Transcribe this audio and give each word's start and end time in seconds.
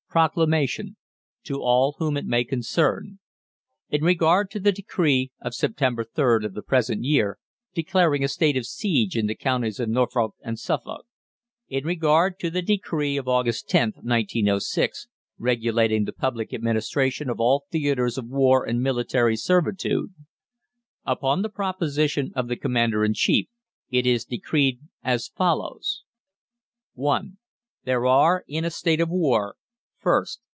PROCLAMATION. 0.09 0.97
TO 1.45 1.61
ALL 1.61 1.93
WHOM 1.93 2.17
IT 2.17 2.25
MAY 2.25 2.43
CONCERN. 2.43 3.19
In 3.89 4.03
regard 4.03 4.51
to 4.51 4.59
the 4.59 4.73
Decree 4.73 5.31
of 5.39 5.55
September 5.55 6.03
3rd 6.03 6.43
of 6.43 6.53
the 6.53 6.61
present 6.61 7.05
year, 7.05 7.39
declaring 7.73 8.21
a 8.21 8.27
state 8.27 8.57
of 8.57 8.65
siege 8.65 9.15
in 9.15 9.27
the 9.27 9.35
Counties 9.35 9.79
of 9.79 9.87
Norfolk 9.87 10.35
and 10.41 10.59
Suffolk. 10.59 11.05
In 11.69 11.85
regard 11.85 12.39
to 12.39 12.49
the 12.49 12.61
Decree 12.61 13.15
of 13.15 13.29
August 13.29 13.69
10th, 13.69 14.03
1906, 14.03 15.07
regulating 15.37 16.03
the 16.03 16.11
public 16.11 16.53
administration 16.53 17.29
of 17.29 17.39
all 17.39 17.63
theatres 17.71 18.17
of 18.17 18.27
war 18.27 18.65
and 18.65 18.81
military 18.81 19.37
servitude; 19.37 20.13
Upon 21.05 21.41
the 21.41 21.47
proposition 21.47 22.33
of 22.35 22.49
the 22.49 22.57
Commander 22.57 23.05
in 23.05 23.13
Chief 23.13 23.47
IT 23.89 24.05
IS 24.05 24.25
DECREED 24.25 24.81
AS 25.05 25.29
FOLLOWS: 25.29 26.03
(1) 26.95 27.37
There 27.85 28.05
are 28.05 28.43
in 28.49 28.65
a 28.65 28.69
state 28.69 28.99
of 28.99 29.07
war: 29.07 29.55
1st. 30.03 30.39